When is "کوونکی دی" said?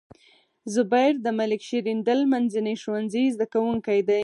3.53-4.19